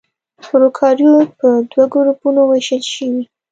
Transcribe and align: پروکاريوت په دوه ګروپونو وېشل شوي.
پروکاريوت 0.43 1.29
په 1.39 1.47
دوه 1.69 1.85
ګروپونو 1.93 2.41
وېشل 2.45 2.83
شوي. 2.93 3.23